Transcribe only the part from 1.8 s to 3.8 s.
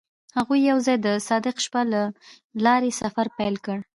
له لارې سفر پیل کړ.